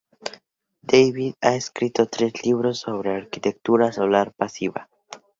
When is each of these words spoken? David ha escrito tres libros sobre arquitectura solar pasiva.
David 0.81 1.35
ha 1.41 1.53
escrito 1.53 2.07
tres 2.07 2.43
libros 2.43 2.79
sobre 2.79 3.11
arquitectura 3.11 3.91
solar 3.91 4.33
pasiva. 4.33 4.89